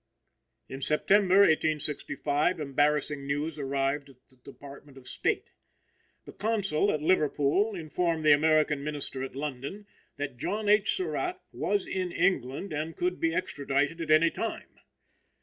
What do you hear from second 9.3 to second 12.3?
London that John H. Surratt was in